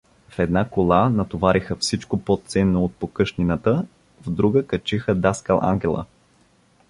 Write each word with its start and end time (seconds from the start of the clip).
В 0.29 0.39
една 0.39 0.69
кола 0.69 1.09
натовариха 1.09 1.75
всичко 1.79 2.21
по-ценно 2.23 2.83
от 2.83 2.95
покъщнината, 2.95 3.85
в 4.21 4.29
друга 4.31 4.67
качиха 4.67 5.15
даскал 5.15 5.59
Ангела. 5.61 6.05